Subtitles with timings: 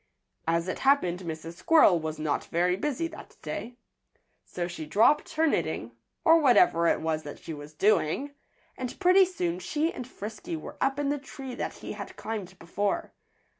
[0.47, 1.53] As it happened, Mrs.
[1.53, 3.75] Squirrel was not very busy that day,
[4.43, 5.91] so she dropped her knitting,
[6.25, 8.31] or whatever it was that she was doing,
[8.75, 12.57] and pretty soon she and Frisky were up in the tree that he had climbed
[12.57, 13.13] before.